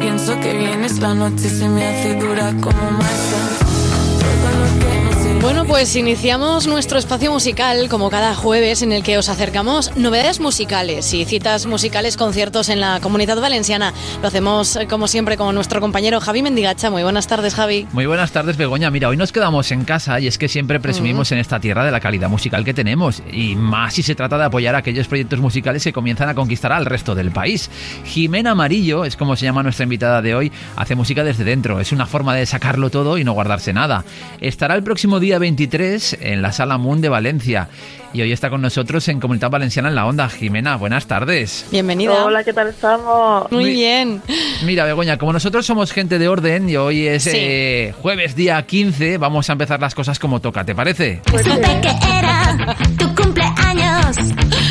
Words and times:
paso 0.00 0.40
que 0.40 0.56
vienes, 0.56 0.98
la 1.00 1.14
noche 1.14 1.48
se 1.48 1.68
me 1.68 1.86
hace 1.86 2.14
dura 2.14 2.52
como 2.60 2.90
masa. 2.92 5.03
Bueno, 5.44 5.66
pues 5.66 5.94
iniciamos 5.94 6.66
nuestro 6.66 6.98
espacio 6.98 7.30
musical 7.30 7.90
como 7.90 8.08
cada 8.08 8.34
jueves 8.34 8.80
en 8.80 8.92
el 8.92 9.02
que 9.02 9.18
os 9.18 9.28
acercamos 9.28 9.94
novedades 9.94 10.40
musicales 10.40 11.12
y 11.12 11.26
citas 11.26 11.66
musicales, 11.66 12.16
conciertos 12.16 12.70
en 12.70 12.80
la 12.80 12.98
comunidad 13.02 13.38
valenciana. 13.38 13.92
Lo 14.22 14.28
hacemos 14.28 14.74
eh, 14.76 14.86
como 14.86 15.06
siempre 15.06 15.36
con 15.36 15.54
nuestro 15.54 15.82
compañero 15.82 16.18
Javi 16.18 16.40
Mendigacha. 16.40 16.88
Muy 16.88 17.02
buenas 17.02 17.26
tardes, 17.26 17.54
Javi. 17.54 17.86
Muy 17.92 18.06
buenas 18.06 18.32
tardes, 18.32 18.56
Begoña. 18.56 18.90
Mira, 18.90 19.10
hoy 19.10 19.18
nos 19.18 19.32
quedamos 19.32 19.70
en 19.70 19.84
casa 19.84 20.18
y 20.18 20.28
es 20.28 20.38
que 20.38 20.48
siempre 20.48 20.80
presumimos 20.80 21.30
en 21.30 21.36
esta 21.36 21.60
tierra 21.60 21.84
de 21.84 21.90
la 21.90 22.00
calidad 22.00 22.30
musical 22.30 22.64
que 22.64 22.72
tenemos 22.72 23.22
y 23.30 23.54
más 23.54 23.92
si 23.92 24.02
se 24.02 24.14
trata 24.14 24.38
de 24.38 24.44
apoyar 24.44 24.74
aquellos 24.74 25.08
proyectos 25.08 25.40
musicales 25.40 25.84
que 25.84 25.92
comienzan 25.92 26.30
a 26.30 26.34
conquistar 26.34 26.72
al 26.72 26.86
resto 26.86 27.14
del 27.14 27.32
país. 27.32 27.70
Jimena 28.06 28.52
Amarillo 28.52 29.04
es 29.04 29.14
como 29.14 29.36
se 29.36 29.44
llama 29.44 29.62
nuestra 29.62 29.82
invitada 29.82 30.22
de 30.22 30.34
hoy. 30.34 30.52
Hace 30.76 30.94
música 30.94 31.22
desde 31.22 31.44
dentro. 31.44 31.80
Es 31.80 31.92
una 31.92 32.06
forma 32.06 32.34
de 32.34 32.46
sacarlo 32.46 32.88
todo 32.88 33.18
y 33.18 33.24
no 33.24 33.34
guardarse 33.34 33.74
nada. 33.74 34.06
Estará 34.40 34.74
el 34.74 34.82
próximo 34.82 35.20
día 35.20 35.33
23 35.38 36.18
en 36.20 36.42
la 36.42 36.52
Sala 36.52 36.78
Moon 36.78 37.00
de 37.00 37.08
Valencia. 37.08 37.68
Y 38.14 38.22
hoy 38.22 38.30
está 38.30 38.48
con 38.48 38.62
nosotros 38.62 39.08
en 39.08 39.18
Comunidad 39.18 39.50
Valenciana 39.50 39.88
en 39.88 39.96
la 39.96 40.06
Onda. 40.06 40.28
Jimena, 40.28 40.76
buenas 40.76 41.06
tardes. 41.08 41.66
Bienvenida. 41.72 42.24
Hola, 42.24 42.44
¿qué 42.44 42.52
tal 42.52 42.68
estamos? 42.68 43.50
Muy 43.50 43.70
bien. 43.70 44.22
Mira, 44.64 44.84
Begoña, 44.84 45.18
como 45.18 45.32
nosotros 45.32 45.66
somos 45.66 45.90
gente 45.90 46.20
de 46.20 46.28
orden 46.28 46.70
y 46.70 46.76
hoy 46.76 47.08
es 47.08 47.24
Sí. 47.24 47.30
eh, 47.34 47.94
jueves 48.00 48.36
día 48.36 48.62
15, 48.64 49.18
vamos 49.18 49.50
a 49.50 49.54
empezar 49.54 49.80
las 49.80 49.96
cosas 49.96 50.20
como 50.20 50.40
toca, 50.40 50.62
¿te 50.64 50.76
parece? 50.76 51.22
Pues 51.28 51.44
Supe 51.44 51.80
que 51.80 51.90
era 52.16 52.76
tu 52.96 53.12
cumpleaños 53.16 54.16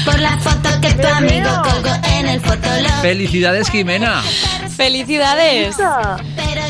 por 0.06 0.18
la 0.22 0.38
foto 0.38 0.70
que 0.82 0.94
tu 0.94 1.08
amigo 1.08 1.50
colgó 1.64 1.96
en 2.18 2.28
el 2.30 2.40
fotolog. 2.40 3.02
¡Felicidades, 3.02 3.70
Jimena! 3.70 4.22
¡Felicidades! 4.74 5.76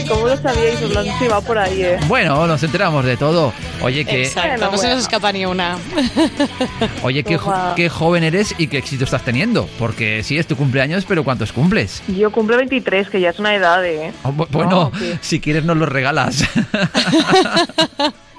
¿Cómo 0.10 0.28
lo 0.28 0.36
sabíais? 0.36 0.80
Han 0.98 1.18
chivado 1.20 1.42
por 1.44 1.58
ahí, 1.58 1.82
¿eh? 1.82 1.98
Bueno, 2.08 2.46
nos 2.46 2.62
enteramos 2.62 3.06
de 3.06 3.16
todo. 3.16 3.54
Oye, 3.82 4.04
que, 4.04 4.24
Exacto, 4.26 4.50
Bueno, 4.50 4.72
no 4.72 4.78
se 4.78 4.90
nos 4.90 5.00
escapa 5.00 5.32
ni 5.32 5.46
una. 5.46 5.78
oye 7.04 7.24
qué, 7.24 7.38
jo- 7.38 7.50
Ojalá. 7.52 7.74
qué 7.76 7.90
joven 7.90 8.24
eres 8.24 8.54
y 8.58 8.68
qué 8.68 8.78
éxito 8.78 9.04
estás 9.04 9.24
teniendo. 9.24 9.68
Porque 9.80 10.24
sí, 10.24 10.38
es 10.38 10.48
tu 10.48 10.56
cumpleaños, 10.56 11.06
pero 11.06 11.24
¿cuántos 11.24 11.52
cumples? 11.52 12.02
Yo 12.08 12.32
cumplo 12.32 12.58
23, 12.58 13.10
que 13.10 13.20
ya 13.22 13.30
es 13.30 13.40
una 13.40 13.56
edad, 13.56 13.86
¿eh? 13.86 14.12
Oh, 14.24 14.30
bu- 14.32 14.48
bueno, 14.52 14.92
No, 14.94 15.00
sí. 15.00 15.14
si 15.22 15.40
quieres 15.40 15.64
nos 15.66 15.78
los 15.78 15.90
regalas. 15.90 16.44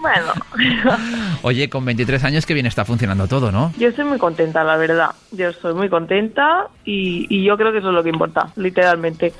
Bueno, 0.00 0.34
Oye, 1.42 1.68
con 1.68 1.84
23 1.84 2.24
años 2.24 2.46
que 2.46 2.54
bien 2.54 2.66
está 2.66 2.84
funcionando 2.84 3.28
todo, 3.28 3.52
¿no? 3.52 3.72
yo 3.78 3.88
estoy 3.88 4.04
muy 4.04 4.18
contenta, 4.18 4.64
la 4.64 4.76
verdad. 4.76 5.10
Yo 5.32 5.48
estoy 5.48 5.74
muy 5.74 5.88
contenta 5.88 6.68
y, 6.84 7.26
y 7.28 7.44
yo 7.44 7.56
creo 7.56 7.72
que 7.72 7.78
eso 7.78 7.88
es 7.88 7.94
lo 7.94 8.02
que 8.02 8.10
importa, 8.10 8.48
literalmente. 8.56 9.32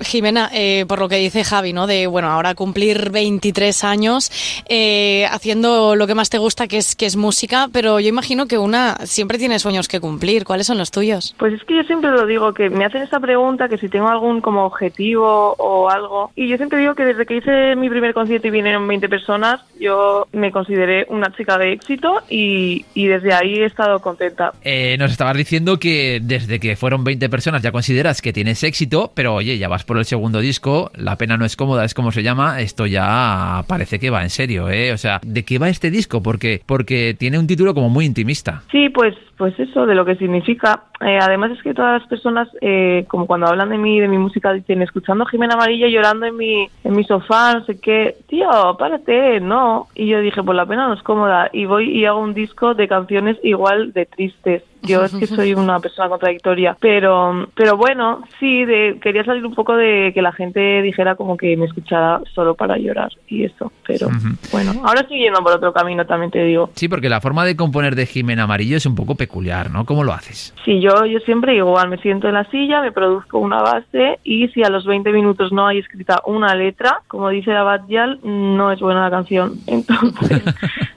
Jimena, 0.00 0.50
eh, 0.52 0.84
por 0.88 0.98
lo 0.98 1.08
que 1.08 1.16
dice 1.16 1.44
Javi, 1.44 1.72
¿no? 1.72 1.86
De, 1.86 2.06
bueno, 2.06 2.28
ahora 2.28 2.54
cumplir 2.54 3.10
23 3.10 3.84
años 3.84 4.30
eh, 4.68 5.26
haciendo 5.30 5.96
lo 5.96 6.06
que 6.06 6.14
más 6.14 6.30
te 6.30 6.38
gusta, 6.38 6.66
que 6.66 6.78
es, 6.78 6.96
que 6.96 7.06
es 7.06 7.16
música, 7.16 7.68
pero 7.72 8.00
yo 8.00 8.08
imagino 8.08 8.46
que 8.46 8.58
una 8.58 8.96
siempre 9.04 9.38
tiene 9.38 9.58
sueños 9.58 9.88
que 9.88 10.00
cumplir. 10.00 10.44
¿Cuáles 10.44 10.66
son 10.66 10.78
los 10.78 10.90
tuyos? 10.90 11.34
Pues 11.38 11.54
es 11.54 11.64
que 11.64 11.76
yo 11.76 11.82
siempre 11.84 12.10
lo 12.10 12.26
digo, 12.26 12.52
que 12.52 12.70
me 12.70 12.84
hacen 12.84 13.02
esta 13.02 13.20
pregunta, 13.20 13.68
que 13.68 13.78
si 13.78 13.88
tengo 13.88 14.08
algún 14.08 14.40
como 14.40 14.64
objetivo 14.64 15.54
o 15.58 15.88
algo. 15.88 16.30
Y 16.34 16.48
yo 16.48 16.56
siempre 16.56 16.78
digo 16.78 16.94
que 16.94 17.04
desde 17.04 17.26
que 17.26 17.36
hice 17.36 17.76
mi 17.76 17.88
primer 17.88 18.14
concierto 18.14 18.48
y 18.48 18.50
vinieron 18.50 18.86
20 18.86 19.08
personas, 19.08 19.60
yo 19.78 20.26
me 20.32 20.50
consideré 20.62 21.06
una 21.08 21.30
chica 21.32 21.58
de 21.58 21.72
éxito 21.72 22.20
y, 22.30 22.84
y 22.94 23.06
desde 23.06 23.34
ahí 23.34 23.54
he 23.54 23.64
estado 23.64 23.98
contenta. 23.98 24.52
Eh, 24.62 24.96
nos 24.96 25.10
estabas 25.10 25.36
diciendo 25.36 25.78
que 25.78 26.20
desde 26.22 26.60
que 26.60 26.76
fueron 26.76 27.02
20 27.02 27.28
personas 27.28 27.62
ya 27.62 27.72
consideras 27.72 28.22
que 28.22 28.32
tienes 28.32 28.62
éxito, 28.62 29.10
pero 29.12 29.34
oye, 29.34 29.58
ya 29.58 29.68
vas 29.68 29.84
por 29.84 29.98
el 29.98 30.04
segundo 30.04 30.38
disco, 30.38 30.90
La 30.94 31.16
pena 31.16 31.36
no 31.36 31.44
es 31.44 31.56
cómoda, 31.56 31.84
es 31.84 31.94
como 31.94 32.12
se 32.12 32.22
llama, 32.22 32.60
esto 32.60 32.86
ya 32.86 33.64
parece 33.66 33.98
que 33.98 34.10
va 34.10 34.22
en 34.22 34.30
serio, 34.30 34.70
¿eh? 34.70 34.92
O 34.92 34.98
sea, 34.98 35.20
¿de 35.24 35.44
qué 35.44 35.58
va 35.58 35.68
este 35.68 35.90
disco? 35.90 36.22
Porque, 36.22 36.60
porque 36.64 37.16
tiene 37.18 37.38
un 37.40 37.48
título 37.48 37.74
como 37.74 37.88
muy 37.88 38.04
intimista. 38.04 38.62
Sí, 38.70 38.88
pues, 38.88 39.16
pues 39.36 39.58
eso, 39.58 39.84
de 39.84 39.96
lo 39.96 40.04
que 40.04 40.14
significa. 40.14 40.84
Eh, 41.04 41.18
además 41.20 41.50
es 41.52 41.62
que 41.62 41.74
todas 41.74 42.00
las 42.00 42.08
personas, 42.08 42.48
eh, 42.60 43.04
como 43.08 43.26
cuando 43.26 43.46
hablan 43.46 43.70
de 43.70 43.78
mí, 43.78 44.00
de 44.00 44.08
mi 44.08 44.18
música, 44.18 44.52
dicen, 44.52 44.82
escuchando 44.82 45.24
a 45.24 45.28
Jimena 45.28 45.54
Amarilla 45.54 45.88
llorando 45.88 46.26
en 46.26 46.36
mi, 46.36 46.68
en 46.84 46.96
mi 46.96 47.04
sofá, 47.04 47.54
no 47.54 47.64
sé 47.64 47.80
qué, 47.80 48.16
tío, 48.28 48.48
párate, 48.78 49.40
no. 49.40 49.88
Y 49.94 50.06
yo 50.06 50.20
dije, 50.20 50.42
pues 50.42 50.56
la 50.56 50.66
pena 50.66 50.86
no 50.86 50.94
es 50.94 51.02
cómoda. 51.02 51.50
Y 51.52 51.66
voy 51.66 51.90
y 51.90 52.04
hago 52.04 52.20
un 52.20 52.34
disco 52.34 52.74
de 52.74 52.88
canciones 52.88 53.38
igual 53.42 53.92
de 53.92 54.06
tristes. 54.06 54.62
Yo 54.82 55.04
es 55.04 55.12
que 55.12 55.26
soy 55.26 55.54
una 55.54 55.80
persona 55.80 56.08
contradictoria, 56.08 56.76
pero 56.78 57.48
pero 57.54 57.76
bueno, 57.76 58.22
sí, 58.38 58.64
de, 58.64 58.98
quería 59.02 59.24
salir 59.24 59.44
un 59.44 59.54
poco 59.54 59.76
de 59.76 60.12
que 60.14 60.22
la 60.22 60.32
gente 60.32 60.82
dijera 60.82 61.14
como 61.14 61.36
que 61.36 61.56
me 61.56 61.66
escuchara 61.66 62.20
solo 62.34 62.54
para 62.54 62.76
llorar 62.76 63.10
y 63.28 63.44
eso, 63.44 63.72
pero 63.86 64.08
Ujú. 64.08 64.36
bueno, 64.50 64.72
ahora 64.84 65.02
estoy 65.02 65.20
yendo 65.20 65.40
por 65.42 65.52
otro 65.52 65.72
camino, 65.72 66.04
también 66.06 66.30
te 66.30 66.44
digo. 66.44 66.70
Sí, 66.74 66.88
porque 66.88 67.08
la 67.08 67.20
forma 67.20 67.44
de 67.44 67.56
componer 67.56 67.94
de 67.94 68.06
Jimena 68.06 68.44
Amarillo 68.44 68.76
es 68.76 68.86
un 68.86 68.94
poco 68.94 69.14
peculiar, 69.14 69.70
¿no? 69.70 69.84
¿Cómo 69.84 70.04
lo 70.04 70.12
haces? 70.12 70.54
Sí, 70.64 70.80
yo, 70.80 71.06
yo 71.06 71.18
siempre 71.20 71.54
igual, 71.54 71.88
me 71.88 71.98
siento 71.98 72.28
en 72.28 72.34
la 72.34 72.44
silla, 72.50 72.80
me 72.80 72.92
produzco 72.92 73.38
una 73.38 73.62
base 73.62 74.18
y 74.24 74.48
si 74.48 74.62
a 74.62 74.68
los 74.68 74.84
20 74.84 75.12
minutos 75.12 75.52
no 75.52 75.66
hay 75.66 75.78
escrita 75.78 76.20
una 76.26 76.54
letra, 76.54 77.02
como 77.08 77.28
dice 77.28 77.52
la 77.52 77.82
Yal, 77.88 78.20
no 78.22 78.72
es 78.72 78.80
buena 78.80 79.02
la 79.02 79.10
canción. 79.10 79.54
Entonces, 79.66 80.42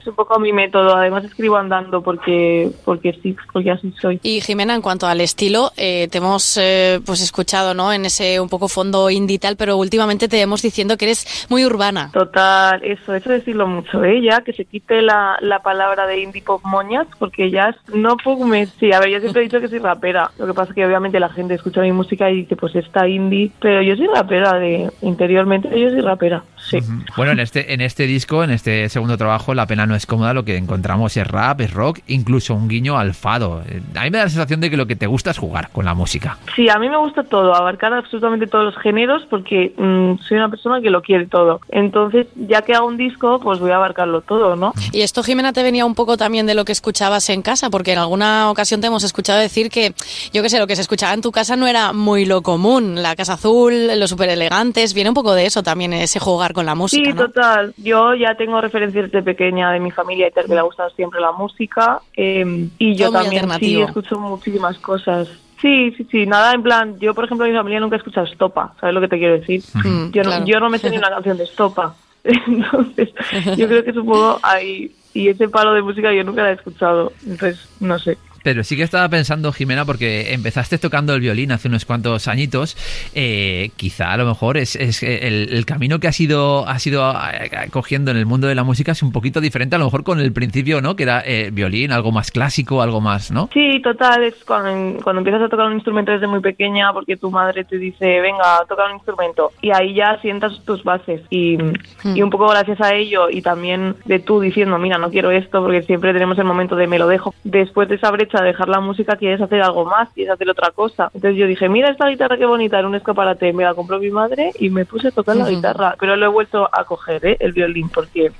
es 0.00 0.06
un 0.06 0.14
poco 0.14 0.38
mi 0.38 0.52
método. 0.52 0.94
Además 0.96 1.24
escribo 1.24 1.56
andando 1.56 2.02
porque 2.02 2.70
porque 2.84 3.12
sí, 3.22 3.36
porque 3.52 3.70
así 3.78 3.92
soy. 4.00 4.20
Y 4.22 4.40
Jimena, 4.40 4.74
en 4.74 4.82
cuanto 4.82 5.06
al 5.06 5.20
estilo, 5.20 5.72
eh, 5.76 6.08
te 6.10 6.18
hemos 6.18 6.56
eh, 6.60 7.00
pues 7.06 7.20
escuchado, 7.22 7.74
¿no? 7.74 7.92
En 7.92 8.04
ese 8.06 8.40
un 8.40 8.48
poco 8.48 8.68
fondo 8.68 9.08
indie 9.10 9.36
y 9.36 9.38
tal, 9.38 9.56
pero 9.56 9.76
últimamente 9.76 10.28
te 10.28 10.36
vemos 10.36 10.62
diciendo 10.62 10.96
que 10.96 11.06
eres 11.06 11.46
muy 11.48 11.64
urbana. 11.64 12.10
Total, 12.12 12.82
eso, 12.84 13.14
eso 13.14 13.30
decirlo 13.30 13.66
mucho, 13.66 14.04
¿eh? 14.04 14.20
Ya 14.22 14.40
que 14.42 14.52
se 14.52 14.64
quite 14.64 15.02
la, 15.02 15.36
la 15.40 15.60
palabra 15.60 16.06
de 16.06 16.20
indie 16.22 16.42
pop 16.42 16.60
moñas, 16.64 17.06
porque 17.18 17.50
ya 17.50 17.68
es- 17.70 17.94
no 17.94 18.16
pop 18.16 18.40
me... 18.44 18.66
Sí, 18.66 18.92
a 18.92 19.00
ver, 19.00 19.10
yo 19.10 19.20
siempre 19.20 19.42
he 19.42 19.44
dicho 19.44 19.60
que 19.60 19.68
soy 19.68 19.78
rapera. 19.78 20.30
Lo 20.38 20.46
que 20.46 20.54
pasa 20.54 20.70
es 20.70 20.74
que 20.74 20.84
obviamente 20.86 21.20
la 21.20 21.28
gente 21.28 21.54
escucha 21.54 21.80
mi 21.82 21.92
música 21.92 22.30
y 22.30 22.42
dice, 22.42 22.56
pues 22.56 22.74
está 22.76 23.06
indie, 23.08 23.50
pero 23.60 23.82
yo 23.82 23.96
soy 23.96 24.06
rapera, 24.06 24.54
de 24.58 24.90
interiormente 25.02 25.68
yo 25.78 25.90
soy 25.90 26.00
rapera, 26.00 26.44
sí. 26.56 26.78
Bueno, 27.16 27.32
en 27.32 27.40
este, 27.40 27.72
en 27.74 27.80
este 27.80 28.06
disco, 28.06 28.44
en 28.44 28.50
este 28.50 28.88
segundo 28.88 29.16
trabajo, 29.16 29.54
La 29.54 29.66
pena 29.66 29.86
no 29.86 29.94
es 29.94 30.06
cómoda, 30.06 30.34
lo 30.34 30.44
que 30.44 30.56
encontramos 30.56 31.16
es 31.16 31.26
rap, 31.26 31.60
es 31.60 31.72
rock, 31.72 32.00
incluso 32.06 32.54
un 32.54 32.68
guiño 32.68 32.98
al 32.98 33.14
fado. 33.14 33.62
Eh, 33.68 33.80
A 33.96 34.04
mí 34.04 34.10
me 34.10 34.18
da 34.18 34.24
la 34.24 34.30
sensación 34.30 34.60
de 34.60 34.70
que 34.70 34.76
lo 34.76 34.86
que 34.86 34.96
te 34.96 35.06
gusta 35.06 35.30
es 35.30 35.38
jugar 35.38 35.70
con 35.70 35.84
la 35.84 35.94
música. 35.94 36.38
Sí, 36.54 36.68
a 36.68 36.78
mí 36.78 36.88
me 36.88 36.96
gusta 36.96 37.22
todo, 37.24 37.54
abarcar 37.54 37.92
absolutamente 37.92 38.46
todos 38.46 38.64
los 38.66 38.76
géneros 38.82 39.26
porque 39.28 39.72
mm, 39.76 40.18
soy 40.26 40.36
una 40.36 40.48
persona 40.48 40.80
que 40.80 40.90
lo 40.90 41.02
quiere 41.02 41.26
todo. 41.26 41.60
Entonces, 41.70 42.26
ya 42.36 42.62
que 42.62 42.74
hago 42.74 42.86
un 42.86 42.96
disco, 42.96 43.40
pues 43.40 43.58
voy 43.58 43.70
a 43.70 43.76
abarcarlo 43.76 44.20
todo, 44.20 44.56
¿no? 44.56 44.72
Y 44.92 45.00
esto, 45.02 45.22
Jimena, 45.22 45.52
te 45.52 45.62
venía 45.62 45.84
un 45.84 45.94
poco 45.94 46.16
también 46.16 46.46
de 46.46 46.54
lo 46.54 46.64
que 46.64 46.72
escuchabas 46.72 47.28
en 47.30 47.42
casa, 47.42 47.70
porque 47.70 47.92
en 47.92 47.98
alguna 47.98 48.50
ocasión 48.50 48.80
te 48.80 48.86
hemos 48.86 49.04
escuchado 49.04 49.40
decir 49.40 49.70
que, 49.70 49.94
yo 50.32 50.42
qué 50.42 50.48
sé, 50.48 50.58
lo 50.58 50.66
que 50.66 50.76
se 50.76 50.82
escuchaba 50.82 51.14
en 51.14 51.22
tu 51.22 51.32
casa 51.32 51.56
no 51.56 51.66
era 51.66 51.92
muy 51.92 52.24
lo 52.24 52.42
común. 52.42 53.02
La 53.02 53.16
casa 53.16 53.34
azul, 53.34 53.72
los 53.98 54.10
súper 54.10 54.28
elegantes, 54.30 54.94
viene 54.94 55.10
un 55.10 55.14
poco 55.14 55.34
de 55.34 55.46
eso 55.46 55.62
también, 55.62 55.92
ese 55.92 56.20
jugar 56.20 56.52
con 56.52 56.66
la 56.66 56.74
música, 56.74 57.02
Sí, 57.10 57.12
¿no? 57.12 57.24
total. 57.26 57.74
Yo 57.78 58.14
ya 58.14 58.34
tengo 58.36 58.60
referencias 58.60 59.10
de 59.10 59.22
pequeña 59.22 59.70
de 59.72 59.80
mi 59.80 59.90
familia 59.90 60.28
y 60.28 60.30
tal, 60.30 60.46
que 60.46 60.52
le 60.54 60.60
ha 60.60 60.62
gustado 60.62 60.90
siempre 60.90 61.20
la 61.20 61.32
música. 61.32 62.00
eh, 62.16 62.68
y 62.78 62.94
yo 62.94 63.10
Todo 63.10 63.20
muy 63.20 63.28
sí 63.58 63.80
escucho 63.80 64.18
muchísimas 64.18 64.78
cosas. 64.78 65.28
Sí, 65.60 65.92
sí, 65.96 66.06
sí. 66.10 66.26
Nada, 66.26 66.52
en 66.52 66.62
plan, 66.62 66.98
yo 66.98 67.14
por 67.14 67.24
ejemplo, 67.24 67.46
mi 67.46 67.54
familia 67.54 67.80
nunca 67.80 67.96
ha 67.96 67.98
escuchado 67.98 68.26
Estopa. 68.26 68.74
¿Sabes 68.80 68.94
lo 68.94 69.00
que 69.00 69.08
te 69.08 69.18
quiero 69.18 69.38
decir? 69.38 69.62
Mm, 69.74 70.10
yo, 70.10 70.22
no, 70.22 70.30
claro. 70.30 70.44
yo 70.46 70.60
no 70.60 70.70
me 70.70 70.78
sé 70.78 70.90
ni 70.90 70.98
una 70.98 71.08
canción 71.10 71.36
de 71.36 71.44
Estopa. 71.44 71.94
Entonces, 72.24 73.10
yo 73.56 73.68
creo 73.68 73.84
que 73.84 73.90
es 73.90 73.96
un 73.96 74.06
poco 74.06 74.38
ahí. 74.42 74.94
Y 75.14 75.28
ese 75.28 75.48
palo 75.48 75.72
de 75.72 75.82
música 75.82 76.12
yo 76.12 76.24
nunca 76.24 76.42
la 76.42 76.50
he 76.50 76.54
escuchado. 76.54 77.12
Entonces, 77.24 77.68
no 77.80 77.98
sé. 77.98 78.18
Pero 78.46 78.62
sí 78.62 78.76
que 78.76 78.84
estaba 78.84 79.08
pensando, 79.08 79.50
Jimena, 79.50 79.84
porque 79.84 80.32
empezaste 80.32 80.78
tocando 80.78 81.12
el 81.14 81.20
violín 81.20 81.50
hace 81.50 81.66
unos 81.66 81.84
cuantos 81.84 82.28
añitos. 82.28 82.76
eh, 83.12 83.70
quizá 83.74 84.12
a 84.12 84.16
lo 84.16 84.24
mejor 84.24 84.56
es, 84.56 84.76
es 84.76 85.02
el, 85.02 85.52
el 85.52 85.66
camino 85.66 85.98
que 85.98 86.06
has 86.06 86.20
ido, 86.20 86.64
has 86.64 86.86
ido 86.86 87.10
eh, 87.10 87.50
cogiendo 87.72 88.12
en 88.12 88.16
el 88.16 88.24
mundo 88.24 88.46
de 88.46 88.54
la 88.54 88.62
música 88.62 88.92
es 88.92 89.02
un 89.02 89.10
poquito 89.10 89.40
diferente, 89.40 89.74
a 89.74 89.80
lo 89.80 89.86
mejor 89.86 90.04
con 90.04 90.20
el 90.20 90.32
principio, 90.32 90.80
¿no? 90.80 90.94
Que 90.94 91.02
era 91.02 91.24
eh, 91.26 91.50
violín, 91.52 91.90
algo 91.90 92.12
más 92.12 92.30
clásico, 92.30 92.82
algo 92.82 93.00
más, 93.00 93.32
¿no? 93.32 93.50
Sí, 93.52 93.80
total, 93.82 94.22
es 94.22 94.36
cuando, 94.44 95.02
cuando 95.02 95.22
empiezas 95.22 95.42
a 95.42 95.48
tocar 95.48 95.66
un 95.66 95.72
instrumento 95.72 96.12
desde 96.12 96.28
muy 96.28 96.38
pequeña 96.38 96.92
porque 96.92 97.16
tu 97.16 97.32
madre 97.32 97.64
te 97.64 97.78
dice, 97.78 98.20
venga, 98.20 98.62
toca 98.68 98.86
un 98.86 98.94
instrumento 98.94 99.50
y 99.60 99.72
ahí 99.72 99.92
ya 99.92 100.20
sientas 100.22 100.64
tus 100.64 100.84
bases 100.84 101.20
y, 101.30 101.58
y 102.04 102.22
un 102.22 102.30
poco 102.30 102.46
gracias 102.46 102.80
a 102.80 102.94
ello 102.94 103.28
y 103.28 103.42
también 103.42 103.96
de 104.04 104.20
tú 104.20 104.38
diciendo, 104.38 104.78
mira, 104.78 104.98
no 104.98 105.10
quiero 105.10 105.32
esto 105.32 105.60
porque 105.60 105.82
siempre 105.82 106.12
tenemos 106.12 106.38
el 106.38 106.44
momento 106.44 106.76
de 106.76 106.86
me 106.86 107.00
lo 107.00 107.08
dejo. 107.08 107.34
Después 107.42 107.88
de 107.88 107.96
esa 107.96 108.12
brecha 108.12 108.35
de 108.40 108.48
dejar 108.48 108.68
la 108.68 108.80
música 108.80 109.16
quieres 109.16 109.40
hacer 109.40 109.62
algo 109.62 109.84
más, 109.84 110.08
quieres 110.10 110.32
hacer 110.32 110.48
otra 110.50 110.70
cosa. 110.70 111.10
Entonces 111.14 111.38
yo 111.38 111.46
dije, 111.46 111.68
mira 111.68 111.90
esta 111.90 112.08
guitarra 112.08 112.36
qué 112.36 112.46
bonita, 112.46 112.78
era 112.78 112.88
un 112.88 112.94
escaparate, 112.94 113.52
me 113.52 113.64
la 113.64 113.74
compró 113.74 113.98
mi 113.98 114.10
madre 114.10 114.52
y 114.58 114.70
me 114.70 114.84
puse 114.84 115.08
a 115.08 115.10
tocar 115.12 115.36
la 115.36 115.48
guitarra, 115.48 115.96
pero 115.98 116.16
lo 116.16 116.26
he 116.26 116.28
vuelto 116.28 116.68
a 116.72 116.84
coger, 116.84 117.24
¿eh? 117.26 117.36
el 117.40 117.52
violín 117.52 117.88
porque 117.88 118.32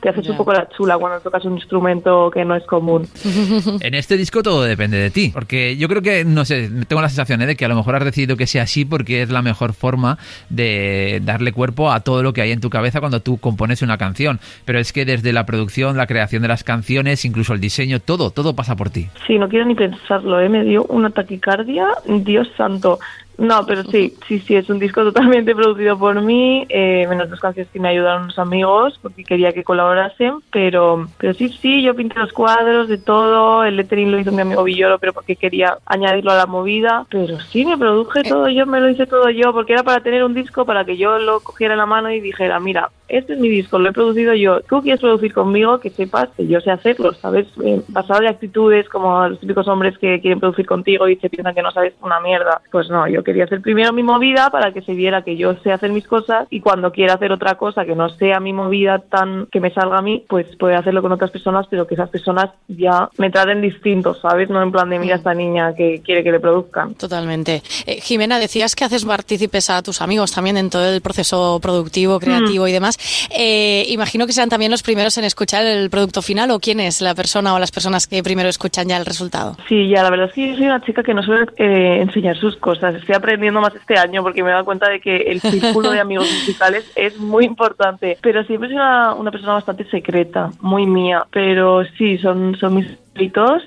te 0.00 0.08
haces 0.08 0.28
un 0.28 0.36
poco 0.36 0.52
la 0.52 0.68
chula 0.68 0.98
cuando 0.98 1.20
tocas 1.20 1.44
un 1.44 1.54
instrumento 1.54 2.30
que 2.30 2.44
no 2.44 2.54
es 2.54 2.64
común. 2.64 3.06
En 3.80 3.94
este 3.94 4.16
disco 4.16 4.42
todo 4.42 4.62
depende 4.62 4.96
de 4.98 5.10
ti, 5.10 5.30
porque 5.32 5.76
yo 5.76 5.88
creo 5.88 6.02
que, 6.02 6.24
no 6.24 6.44
sé, 6.44 6.70
tengo 6.86 7.02
la 7.02 7.08
sensación 7.08 7.42
¿eh? 7.42 7.46
de 7.46 7.56
que 7.56 7.64
a 7.64 7.68
lo 7.68 7.74
mejor 7.74 7.96
has 7.96 8.04
decidido 8.04 8.36
que 8.36 8.46
sea 8.46 8.62
así 8.62 8.84
porque 8.84 9.22
es 9.22 9.30
la 9.30 9.42
mejor 9.42 9.72
forma 9.72 10.18
de 10.48 11.20
darle 11.24 11.52
cuerpo 11.52 11.90
a 11.90 12.00
todo 12.00 12.22
lo 12.22 12.32
que 12.32 12.42
hay 12.42 12.52
en 12.52 12.60
tu 12.60 12.70
cabeza 12.70 13.00
cuando 13.00 13.20
tú 13.20 13.38
compones 13.38 13.82
una 13.82 13.98
canción. 13.98 14.40
Pero 14.64 14.78
es 14.78 14.92
que 14.92 15.04
desde 15.04 15.32
la 15.32 15.46
producción, 15.46 15.96
la 15.96 16.06
creación 16.06 16.42
de 16.42 16.48
las 16.48 16.64
canciones, 16.64 17.24
incluso 17.24 17.54
el 17.54 17.60
diseño, 17.60 18.00
todo, 18.00 18.30
todo 18.30 18.54
pasa 18.54 18.76
por 18.76 18.90
ti. 18.90 19.08
Sí, 19.26 19.38
no 19.38 19.48
quiero 19.48 19.64
ni 19.66 19.74
pensarlo, 19.74 20.40
¿eh? 20.40 20.48
me 20.48 20.64
dio 20.64 20.84
una 20.84 21.10
taquicardia, 21.10 21.86
Dios 22.06 22.48
santo. 22.56 22.98
No, 23.38 23.64
pero 23.66 23.84
sí, 23.84 24.14
sí, 24.26 24.40
sí, 24.40 24.56
es 24.56 24.68
un 24.68 24.80
disco 24.80 25.04
totalmente 25.04 25.54
producido 25.56 25.96
por 25.96 26.20
mí, 26.20 26.66
eh, 26.68 27.06
menos 27.08 27.30
dos 27.30 27.38
canciones 27.38 27.70
que 27.72 27.78
me 27.78 27.88
ayudaron 27.88 28.24
unos 28.24 28.38
amigos 28.38 28.98
porque 29.00 29.22
quería 29.22 29.52
que 29.52 29.62
colaborasen, 29.62 30.34
pero, 30.50 31.06
pero 31.18 31.34
sí, 31.34 31.48
sí, 31.48 31.82
yo 31.82 31.94
pinté 31.94 32.18
los 32.18 32.32
cuadros 32.32 32.88
de 32.88 32.98
todo, 32.98 33.62
el 33.62 33.76
lettering 33.76 34.10
lo 34.10 34.18
hizo 34.18 34.32
mi 34.32 34.42
amigo 34.42 34.64
Villoro, 34.64 34.98
pero 34.98 35.12
porque 35.12 35.36
quería 35.36 35.78
añadirlo 35.86 36.32
a 36.32 36.36
la 36.36 36.46
movida, 36.46 37.06
pero 37.10 37.38
sí, 37.38 37.64
me 37.64 37.78
produje 37.78 38.24
todo 38.24 38.48
yo, 38.48 38.66
me 38.66 38.80
lo 38.80 38.90
hice 38.90 39.06
todo 39.06 39.30
yo, 39.30 39.52
porque 39.52 39.74
era 39.74 39.84
para 39.84 40.00
tener 40.00 40.24
un 40.24 40.34
disco 40.34 40.64
para 40.64 40.84
que 40.84 40.96
yo 40.96 41.18
lo 41.20 41.38
cogiera 41.38 41.74
en 41.74 41.78
la 41.78 41.86
mano 41.86 42.10
y 42.10 42.20
dijera, 42.20 42.58
mira, 42.58 42.90
este 43.08 43.34
es 43.34 43.38
mi 43.38 43.48
disco, 43.48 43.78
lo 43.78 43.88
he 43.88 43.92
producido 43.92 44.34
yo, 44.34 44.60
tú 44.60 44.82
quieres 44.82 45.00
producir 45.00 45.32
conmigo, 45.32 45.80
que 45.80 45.90
sepas 45.90 46.28
que 46.36 46.46
yo 46.46 46.60
sé 46.60 46.70
hacerlo, 46.70 47.12
¿sabes? 47.14 47.46
Eh, 47.64 47.80
basado 47.88 48.20
de 48.20 48.28
actitudes 48.28 48.88
como 48.88 49.28
los 49.28 49.40
típicos 49.40 49.66
hombres 49.68 49.96
que 49.98 50.20
quieren 50.20 50.40
producir 50.40 50.66
contigo 50.66 51.08
y 51.08 51.16
se 51.16 51.30
piensan 51.30 51.54
que 51.54 51.62
no 51.62 51.70
sabes 51.70 51.94
una 52.02 52.20
mierda. 52.20 52.60
Pues 52.70 52.90
no, 52.90 53.08
yo 53.08 53.24
quería 53.24 53.44
hacer 53.44 53.62
primero 53.62 53.92
mi 53.92 54.02
movida 54.02 54.50
para 54.50 54.72
que 54.72 54.82
se 54.82 54.92
viera 54.92 55.22
que 55.22 55.36
yo 55.36 55.54
sé 55.62 55.72
hacer 55.72 55.90
mis 55.90 56.06
cosas 56.06 56.46
y 56.50 56.60
cuando 56.60 56.92
quiera 56.92 57.14
hacer 57.14 57.32
otra 57.32 57.54
cosa 57.56 57.84
que 57.84 57.94
no 57.94 58.08
sea 58.10 58.40
mi 58.40 58.52
movida 58.52 58.98
tan 58.98 59.46
que 59.50 59.60
me 59.60 59.72
salga 59.72 59.98
a 59.98 60.02
mí, 60.02 60.24
pues 60.28 60.46
puede 60.58 60.76
hacerlo 60.76 61.02
con 61.02 61.12
otras 61.12 61.30
personas, 61.30 61.66
pero 61.70 61.86
que 61.86 61.94
esas 61.94 62.10
personas 62.10 62.50
ya 62.68 63.08
me 63.16 63.30
traten 63.30 63.62
distinto, 63.62 64.14
¿sabes? 64.14 64.50
No 64.50 64.62
en 64.62 64.70
plan 64.70 64.90
de 64.90 64.98
mira 64.98 65.16
esta 65.16 65.34
niña 65.34 65.74
que 65.74 66.02
quiere 66.04 66.22
que 66.22 66.32
le 66.32 66.40
produzcan. 66.40 66.94
Totalmente. 66.94 67.62
Eh, 67.86 68.00
Jimena, 68.00 68.38
decías 68.38 68.74
que 68.74 68.84
haces 68.84 69.04
partícipes 69.04 69.70
a 69.70 69.82
tus 69.82 70.02
amigos 70.02 70.32
también 70.32 70.56
en 70.58 70.68
todo 70.68 70.86
el 70.86 71.00
proceso 71.00 71.58
productivo, 71.62 72.20
creativo 72.20 72.68
y 72.68 72.72
demás. 72.72 72.97
Eh, 73.30 73.86
imagino 73.88 74.26
que 74.26 74.32
serán 74.32 74.48
también 74.48 74.70
los 74.70 74.82
primeros 74.82 75.16
en 75.18 75.24
escuchar 75.24 75.64
el 75.64 75.90
producto 75.90 76.22
final 76.22 76.50
o 76.50 76.60
quién 76.60 76.80
es 76.80 77.00
la 77.00 77.14
persona 77.14 77.54
o 77.54 77.58
las 77.58 77.70
personas 77.70 78.06
que 78.06 78.22
primero 78.22 78.48
escuchan 78.48 78.88
ya 78.88 78.96
el 78.96 79.06
resultado. 79.06 79.56
Sí, 79.68 79.88
ya, 79.88 80.02
la 80.02 80.10
verdad 80.10 80.28
es 80.28 80.32
que 80.32 80.48
yo 80.48 80.56
soy 80.56 80.66
una 80.66 80.80
chica 80.82 81.02
que 81.02 81.14
no 81.14 81.22
suele 81.22 81.46
eh, 81.56 82.00
enseñar 82.02 82.36
sus 82.36 82.56
cosas. 82.56 82.94
Estoy 82.94 83.14
aprendiendo 83.14 83.60
más 83.60 83.74
este 83.74 83.98
año 83.98 84.22
porque 84.22 84.42
me 84.42 84.50
he 84.50 84.52
dado 84.52 84.64
cuenta 84.64 84.88
de 84.88 85.00
que 85.00 85.16
el 85.16 85.40
círculo 85.40 85.90
de 85.90 86.00
amigos 86.00 86.30
musicales 86.30 86.90
es 86.96 87.18
muy 87.18 87.44
importante. 87.44 88.18
Pero 88.20 88.44
siempre 88.44 88.68
soy 88.68 88.76
una, 88.76 89.14
una 89.14 89.30
persona 89.30 89.54
bastante 89.54 89.84
secreta, 89.90 90.50
muy 90.60 90.86
mía. 90.86 91.26
Pero 91.30 91.84
sí, 91.96 92.18
son, 92.18 92.56
son 92.56 92.74
mis 92.74 92.86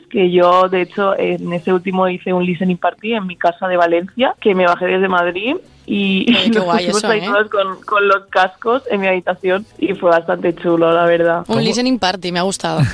que 0.10 0.32
yo, 0.32 0.70
de 0.70 0.82
hecho, 0.82 1.18
en 1.18 1.52
ese 1.54 1.74
último 1.74 2.08
hice 2.08 2.34
un 2.34 2.46
listening 2.46 2.78
party 2.78 3.14
en 3.14 3.28
mi 3.28 3.36
casa 3.36 3.68
de 3.68 3.78
Valencia, 3.78 4.36
que 4.40 4.56
me 4.56 4.66
bajé 4.66 4.86
desde 4.86 5.08
Madrid. 5.08 5.56
Y, 5.88 6.26
nos 6.54 6.64
guay 6.66 6.86
pusimos 6.86 7.04
ahí 7.06 7.20
¿eh? 7.20 7.24
todos 7.26 7.50
con, 7.50 7.82
con 7.84 8.08
los 8.08 8.26
cascos 8.30 8.84
en 8.90 9.02
mi 9.02 9.08
habitación 9.08 9.66
y 9.80 9.94
fue 9.96 10.12
bastante 10.12 10.56
chulo, 10.56 10.94
la 10.94 11.06
verdad. 11.06 11.44
Un 11.48 11.64
listening 11.64 11.98
party, 12.00 12.32
me 12.32 12.40
ha 12.40 12.44
gustado. 12.44 12.82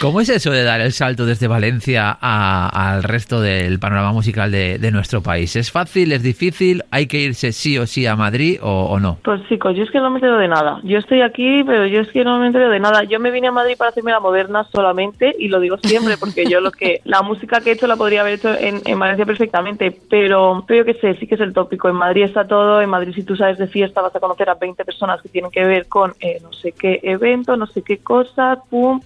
¿Cómo 0.00 0.20
es 0.20 0.28
eso 0.28 0.50
de 0.50 0.62
dar 0.62 0.80
el 0.80 0.92
salto 0.92 1.26
desde 1.26 1.46
Valencia 1.48 2.16
a- 2.20 2.92
al 2.92 3.02
resto 3.02 3.40
del 3.40 3.78
panorama 3.78 4.12
musical 4.12 4.50
de, 4.50 4.78
de 4.78 4.90
nuestro 4.90 5.22
país? 5.22 5.56
¿Es 5.56 5.70
fácil? 5.70 6.12
¿Es 6.12 6.22
difícil? 6.22 6.82
¿Hay 6.90 7.06
que 7.06 7.18
irse 7.18 7.52
sí 7.52 7.78
o 7.78 7.86
sí 7.86 8.06
a 8.06 8.16
Madrid 8.16 8.58
o, 8.62 8.84
o 8.84 9.00
no? 9.00 9.18
Pues 9.24 9.40
chicos, 9.48 9.76
yo 9.76 9.82
es 9.82 9.90
que 9.90 9.98
no 9.98 10.10
me 10.10 10.16
entero 10.18 10.38
de 10.38 10.48
nada. 10.48 10.80
Yo 10.84 10.98
estoy 10.98 11.22
aquí, 11.22 11.62
pero 11.64 11.86
yo 11.86 12.00
es 12.00 12.08
que 12.08 12.24
no 12.24 12.38
me 12.38 12.46
entero 12.46 12.70
de 12.70 12.80
nada. 12.80 13.04
Yo 13.04 13.18
me 13.20 13.30
vine 13.30 13.48
a 13.48 13.52
Madrid 13.52 13.74
para 13.76 13.90
hacerme 13.90 14.12
la 14.12 14.20
moderna 14.20 14.53
solamente 14.62 15.34
y 15.36 15.48
lo 15.48 15.58
digo 15.58 15.76
siempre 15.82 16.16
porque 16.16 16.46
yo 16.46 16.60
lo 16.60 16.70
que 16.70 17.00
la 17.04 17.22
música 17.22 17.60
que 17.60 17.70
he 17.70 17.72
hecho 17.72 17.88
la 17.88 17.96
podría 17.96 18.20
haber 18.20 18.34
hecho 18.34 18.54
en, 18.54 18.80
en 18.84 18.98
Valencia 18.98 19.26
perfectamente, 19.26 19.90
pero, 20.08 20.64
pero 20.66 20.84
yo 20.84 20.84
qué 20.84 21.00
sé, 21.00 21.16
sí 21.18 21.26
que 21.26 21.34
es 21.34 21.40
el 21.40 21.52
tópico. 21.52 21.88
En 21.88 21.96
Madrid 21.96 22.22
está 22.22 22.46
todo, 22.46 22.80
en 22.80 22.90
Madrid 22.90 23.14
si 23.14 23.24
tú 23.24 23.34
sabes 23.34 23.58
de 23.58 23.66
fiesta 23.66 24.02
vas 24.02 24.14
a 24.14 24.20
conocer 24.20 24.48
a 24.48 24.54
20 24.54 24.84
personas 24.84 25.20
que 25.20 25.28
tienen 25.28 25.50
que 25.50 25.64
ver 25.64 25.88
con 25.88 26.14
eh, 26.20 26.38
no 26.42 26.52
sé 26.52 26.72
qué 26.72 27.00
evento, 27.02 27.56
no 27.56 27.66
sé 27.66 27.82
qué 27.82 27.98
cosas, 27.98 28.58
pum. 28.70 29.00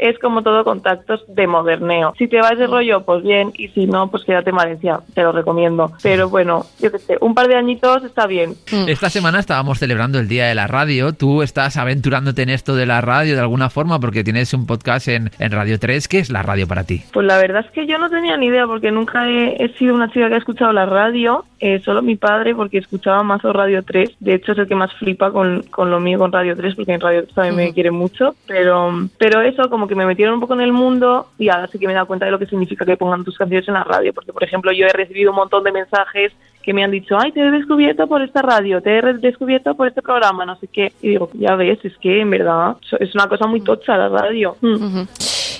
Es 0.00 0.18
como 0.18 0.42
todo 0.42 0.64
contactos 0.64 1.22
de 1.28 1.46
moderneo. 1.46 2.14
Si 2.18 2.26
te 2.26 2.40
va 2.40 2.48
ese 2.50 2.66
rollo, 2.66 3.04
pues 3.04 3.22
bien, 3.22 3.52
y 3.56 3.68
si 3.68 3.86
no, 3.86 4.10
pues 4.10 4.24
quédate 4.24 4.50
en 4.50 4.56
Valencia, 4.56 5.00
te 5.14 5.22
lo 5.22 5.32
recomiendo. 5.32 5.92
Pero 6.02 6.28
bueno, 6.30 6.64
yo 6.80 6.90
qué 6.90 6.98
sé, 6.98 7.18
un 7.20 7.34
par 7.34 7.48
de 7.48 7.56
añitos 7.56 8.02
está 8.04 8.26
bien. 8.26 8.54
Esta 8.88 9.10
semana 9.10 9.38
estábamos 9.38 9.78
celebrando 9.78 10.18
el 10.18 10.26
Día 10.28 10.46
de 10.46 10.54
la 10.54 10.66
Radio. 10.66 11.12
Tú 11.12 11.42
estás 11.42 11.76
aventurándote 11.76 12.42
en 12.42 12.50
esto 12.50 12.74
de 12.74 12.86
la 12.86 13.00
radio 13.00 13.34
de 13.34 13.40
alguna 13.40 13.68
forma 13.68 14.00
porque 14.00 14.24
tienes 14.24 14.54
un 14.54 14.66
podcast 14.66 15.08
en, 15.08 15.30
en 15.38 15.52
Radio 15.52 15.78
3. 15.78 16.08
¿Qué 16.08 16.18
es 16.18 16.30
la 16.30 16.42
radio 16.42 16.66
para 16.66 16.84
ti? 16.84 17.02
Pues 17.12 17.26
la 17.26 17.36
verdad 17.38 17.64
es 17.66 17.70
que 17.72 17.86
yo 17.86 17.98
no 17.98 18.08
tenía 18.08 18.36
ni 18.36 18.46
idea 18.46 18.66
porque 18.66 18.90
nunca 18.90 19.28
he, 19.28 19.62
he 19.62 19.68
sido 19.76 19.94
una 19.94 20.10
chica 20.10 20.28
que 20.28 20.34
ha 20.34 20.38
escuchado 20.38 20.72
la 20.72 20.86
radio, 20.86 21.44
eh, 21.60 21.80
solo 21.84 22.00
mi 22.00 22.16
padre 22.16 22.54
porque 22.54 22.78
escuchaba 22.78 23.22
más 23.22 23.44
o 23.44 23.52
Radio 23.52 23.82
3, 23.82 24.16
de 24.18 24.34
hecho 24.34 24.52
es 24.52 24.58
el 24.58 24.66
que 24.66 24.74
más 24.74 24.92
flipa 24.94 25.30
con, 25.30 25.62
con 25.64 25.90
lo 25.90 26.00
mío 26.00 26.18
con 26.18 26.32
Radio 26.32 26.56
3 26.56 26.74
porque 26.74 26.94
en 26.94 27.00
Radio 27.00 27.22
3 27.24 27.34
también 27.34 27.56
me 27.56 27.72
quiere 27.74 27.90
mucho, 27.90 28.34
pero, 28.46 28.90
pero 29.18 29.42
eso 29.42 29.68
como 29.68 29.86
que 29.86 29.94
me 29.94 30.06
metieron 30.06 30.34
un 30.34 30.40
poco 30.40 30.54
en 30.54 30.62
el 30.62 30.72
mundo 30.72 31.28
y 31.38 31.50
ahora 31.50 31.66
sí 31.68 31.78
que 31.78 31.86
me 31.86 31.92
he 31.92 31.94
dado 31.94 32.06
cuenta 32.06 32.24
de 32.24 32.32
lo 32.32 32.38
que 32.38 32.46
significa 32.46 32.86
que 32.86 32.96
pongan 32.96 33.24
tus 33.24 33.36
canciones 33.36 33.68
en 33.68 33.74
la 33.74 33.84
radio, 33.84 34.12
porque 34.14 34.32
por 34.32 34.42
ejemplo 34.42 34.72
yo 34.72 34.86
he 34.86 34.92
recibido 34.92 35.30
un 35.30 35.36
montón 35.36 35.62
de 35.64 35.72
mensajes 35.72 36.32
que 36.62 36.74
me 36.74 36.84
han 36.84 36.90
dicho, 36.90 37.16
ay, 37.18 37.32
te 37.32 37.40
he 37.40 37.50
descubierto 37.50 38.06
por 38.06 38.22
esta 38.22 38.42
radio, 38.42 38.82
te 38.82 38.98
he 38.98 39.02
descubierto 39.14 39.74
por 39.74 39.88
este 39.88 40.02
programa, 40.02 40.44
no 40.44 40.56
sé 40.56 40.68
qué. 40.68 40.92
Y 41.00 41.10
digo, 41.10 41.30
ya 41.34 41.56
ves, 41.56 41.78
es 41.84 41.96
que 41.98 42.20
en 42.20 42.30
verdad 42.30 42.76
es 42.98 43.14
una 43.14 43.28
cosa 43.28 43.46
muy 43.46 43.60
tocha 43.62 43.96
la 43.96 44.08
radio. 44.08 44.56
Ujú. 44.60 45.06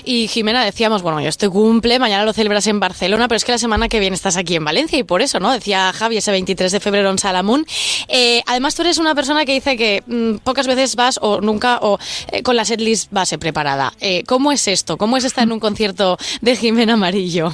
Y 0.03 0.27
Jimena, 0.27 0.63
decíamos, 0.63 1.01
bueno, 1.01 1.21
yo 1.21 1.29
este 1.29 1.49
cumple, 1.49 1.99
mañana 1.99 2.25
lo 2.25 2.33
celebras 2.33 2.67
en 2.67 2.79
Barcelona, 2.79 3.27
pero 3.27 3.37
es 3.37 3.45
que 3.45 3.51
la 3.51 3.57
semana 3.57 3.89
que 3.89 3.99
viene 3.99 4.15
estás 4.15 4.37
aquí 4.37 4.55
en 4.55 4.65
Valencia 4.65 4.97
y 4.97 5.03
por 5.03 5.21
eso, 5.21 5.39
¿no? 5.39 5.51
Decía 5.51 5.91
Javi 5.93 6.17
ese 6.17 6.31
23 6.31 6.71
de 6.71 6.79
febrero 6.79 7.09
en 7.09 7.19
Salamun. 7.19 7.65
Eh, 8.07 8.41
además, 8.47 8.75
tú 8.75 8.81
eres 8.81 8.97
una 8.97 9.15
persona 9.15 9.45
que 9.45 9.53
dice 9.53 9.77
que 9.77 10.03
mm, 10.05 10.37
pocas 10.37 10.67
veces 10.67 10.95
vas 10.95 11.19
o 11.21 11.41
nunca 11.41 11.79
o 11.81 11.99
eh, 12.31 12.43
con 12.43 12.55
la 12.55 12.65
setlist 12.65 13.11
base 13.11 13.37
preparada. 13.37 13.93
Eh, 13.99 14.23
¿Cómo 14.25 14.51
es 14.51 14.67
esto? 14.67 14.97
¿Cómo 14.97 15.17
es 15.17 15.23
estar 15.23 15.43
en 15.43 15.51
un 15.51 15.59
concierto 15.59 16.17
de 16.41 16.55
Jimena 16.55 16.93
Amarillo? 16.93 17.53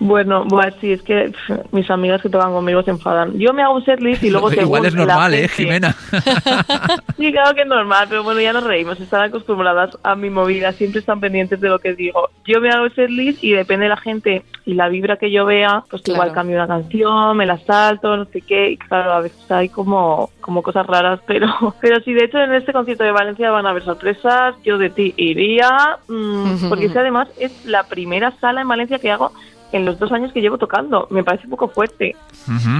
Bueno, 0.00 0.44
bueno, 0.44 0.72
sí, 0.80 0.92
es 0.92 1.02
que 1.02 1.32
mis 1.72 1.90
amigas 1.90 2.22
que 2.22 2.28
tocan 2.28 2.52
conmigo 2.52 2.82
se 2.82 2.92
enfadan. 2.92 3.36
Yo 3.38 3.52
me 3.52 3.62
hago 3.62 3.74
un 3.74 3.84
setlist 3.84 4.22
y 4.22 4.30
luego 4.30 4.52
Igual 4.58 4.86
es 4.86 4.94
normal, 4.94 5.34
¿eh, 5.34 5.48
Jimena? 5.48 5.94
Sí, 7.16 7.32
claro 7.32 7.52
que 7.54 7.62
es 7.62 7.66
normal, 7.66 8.06
pero 8.08 8.22
bueno, 8.22 8.40
ya 8.40 8.52
nos 8.52 8.62
reímos, 8.62 9.00
están 9.00 9.22
acostumbradas 9.22 9.98
a 10.04 10.14
mi 10.14 10.30
movida, 10.30 10.72
siempre 10.72 11.00
están 11.00 11.18
pendientes 11.18 11.60
de 11.60 11.68
lo 11.68 11.80
que 11.80 11.94
digo. 11.94 12.30
Yo 12.46 12.60
me 12.60 12.70
hago 12.70 12.84
el 12.84 12.94
setlist 12.94 13.42
y 13.42 13.52
depende 13.52 13.84
de 13.84 13.88
la 13.88 13.96
gente 13.96 14.44
y 14.68 14.74
la 14.74 14.90
vibra 14.90 15.16
que 15.16 15.30
yo 15.30 15.46
vea, 15.46 15.82
pues 15.88 16.02
Claro. 16.02 16.16
igual 16.16 16.34
cambio 16.34 16.56
una 16.56 16.66
canción, 16.66 17.34
me 17.38 17.46
la 17.46 17.56
salto, 17.56 18.14
no 18.18 18.26
sé 18.26 18.42
qué, 18.42 18.72
y 18.72 18.76
claro, 18.76 19.14
a 19.14 19.20
veces 19.20 19.50
hay 19.50 19.70
como, 19.70 20.28
como 20.42 20.62
cosas 20.62 20.86
raras, 20.86 21.20
pero, 21.26 21.48
pero 21.80 22.00
sí, 22.00 22.12
de 22.12 22.24
hecho 22.24 22.36
en 22.36 22.52
este 22.52 22.74
concierto 22.74 23.02
de 23.02 23.12
Valencia 23.12 23.50
van 23.50 23.64
a 23.64 23.70
haber 23.70 23.82
sorpresas, 23.82 24.56
yo 24.62 24.76
de 24.76 24.90
ti 24.90 25.14
iría, 25.16 25.96
mm, 26.06 26.68
porque 26.68 26.92
que 26.92 26.98
además 26.98 27.28
es 27.38 27.64
la 27.64 27.84
primera 27.84 28.32
sala 28.42 28.60
en 28.60 28.68
Valencia 28.68 28.98
que 28.98 29.10
hago 29.10 29.32
en 29.72 29.86
los 29.86 29.98
dos 29.98 30.12
años 30.12 30.34
que 30.34 30.42
llevo 30.42 30.58
tocando, 30.58 31.06
me 31.08 31.24
parece 31.24 31.44
un 31.44 31.50
poco 31.50 31.68
fuerte. 31.68 32.14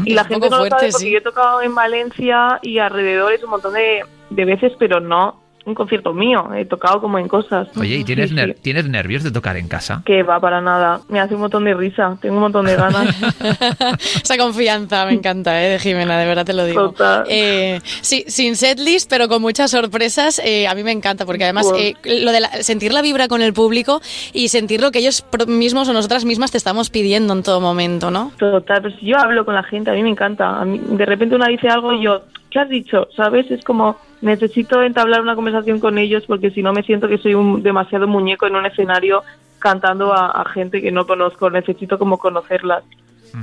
Y 0.05 0.13
la 0.13 0.25
gente 0.25 0.51
no 0.51 0.59
lo 0.59 0.67
sabe 0.67 0.89
porque 0.91 0.93
sí. 0.93 1.11
yo 1.11 1.19
he 1.19 1.23
tocado 1.23 1.63
en 1.63 1.75
Valencia 1.75 2.59
y 2.61 2.81
alrededores 2.81 3.43
un 3.45 3.51
montón 3.51 3.73
de, 3.73 4.05
de 4.29 4.45
veces, 4.45 4.73
pero 4.79 5.01
no 5.01 5.41
un 5.65 5.75
concierto 5.75 6.15
mío. 6.15 6.49
He 6.55 6.65
tocado 6.65 7.01
como 7.01 7.19
en 7.19 7.29
cosas. 7.29 7.69
Oye, 7.77 7.97
¿y 7.97 8.05
tienes, 8.05 8.31
Sí, 8.31 8.37
ner- 8.37 8.55
sí. 8.55 8.61
tienes 8.63 8.89
nervios 8.89 9.23
de 9.23 9.31
tocar 9.31 9.57
en 9.57 9.69
casa? 9.69 10.03
Que 10.05 10.23
va 10.23 10.41
para 10.41 10.61
nada. 10.61 11.01
Me 11.09 11.21
hace 11.21 11.35
un 11.35 11.41
montón 11.43 11.65
de 11.65 11.75
risa. 11.75 12.17
Tengo 12.23 12.37
un 12.37 12.41
montón 12.43 12.65
de 12.67 12.77
ganas. 12.77 13.15
Esa 14.23 14.37
confianza 14.39 15.05
me 15.07 15.13
encanta, 15.13 15.63
¿eh? 15.63 15.71
De 15.71 15.79
Jimena, 15.79 16.19
de 16.19 16.27
verdad 16.27 16.45
te 16.45 16.53
lo 16.55 16.65
digo. 16.65 16.91
Total. 16.91 17.25
Eh, 17.29 17.81
sí, 18.01 18.25
sin 18.29 18.57
setlist, 18.57 19.09
pero 19.11 19.29
con 19.29 19.43
muchas 19.43 19.71
sorpresas, 19.71 20.41
eh, 20.45 20.67
a 20.67 20.75
mí 20.75 20.83
me 20.85 20.93
encanta, 20.93 21.27
porque 21.27 21.45
además 21.45 21.71
eh, 21.77 21.95
lo 22.23 22.33
de 22.33 22.41
la- 22.41 22.63
sentir 22.63 22.93
la 22.93 23.03
vibra 23.03 23.29
con 23.29 23.43
el 23.43 23.53
público 23.53 24.01
y 24.33 24.49
sentir 24.49 24.81
lo 24.81 24.91
que 24.91 25.01
ellos 25.01 25.25
mismos 25.47 25.89
o 25.89 25.93
nosotras 25.93 26.25
mismas 26.25 26.51
te 26.51 26.59
estamos 26.59 26.91
pidiendo 26.91 27.33
en 27.35 27.43
todo 27.43 27.61
momento, 27.61 28.11
¿no? 28.11 28.33
Total, 28.39 28.83
pues 28.83 28.95
yo 29.03 29.19
hablo 29.19 29.45
con 29.45 29.55
la 29.55 29.63
gente, 29.63 29.91
a 29.91 29.95
mí 29.95 30.03
me 30.03 30.11
encanta. 30.11 30.61
A 30.61 30.65
mí- 30.65 30.81
de 30.83 31.05
repente 31.07 31.35
una 31.35 31.49
dice 31.49 31.69
algo 31.69 31.93
y 31.93 32.03
yo, 32.05 32.23
¿qué 32.51 32.59
has 32.59 32.69
dicho? 32.69 33.09
¿Sabes? 33.17 33.51
Es 33.51 33.65
como, 33.65 33.97
necesito 34.21 34.83
entablar 34.83 35.21
una 35.21 35.35
conversación 35.35 35.81
con 35.81 35.99
ellos 35.99 36.25
porque 36.27 36.51
si 36.51 36.63
no 36.63 36.73
me 36.73 36.83
siento 36.83 37.09
que 37.09 37.19
soy 37.19 37.35
un 37.35 37.63
demasiado 37.63 38.07
muñeco 38.07 38.47
en 38.47 38.57
un 38.57 38.67
escenario 38.67 39.23
cantando 39.59 40.13
a, 40.13 40.45
gente 40.53 40.81
que 40.81 40.93
no 40.93 41.07
conozco. 41.07 41.51
Necesito 41.51 41.99
como 41.99 42.19
conocerlas. 42.19 42.85